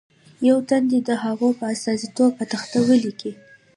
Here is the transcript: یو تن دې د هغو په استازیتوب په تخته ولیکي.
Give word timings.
یو 0.47 0.57
تن 0.69 0.81
دې 0.91 0.99
د 1.09 1.11
هغو 1.23 1.47
په 1.59 1.65
استازیتوب 1.73 2.29
په 2.39 2.43
تخته 2.51 2.77
ولیکي. 2.87 3.31